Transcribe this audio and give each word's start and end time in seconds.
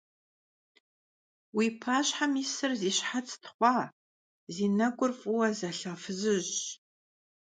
Vui 1.53 1.69
paşhem 1.81 2.33
yisır 2.39 2.71
zi 2.81 2.91
şhetsır 2.97 3.39
txhua, 3.41 3.77
zi 4.53 4.67
nek'ur 4.79 5.11
f'ıue 5.19 5.49
zelha 5.59 5.93
fızıjş. 6.01 6.53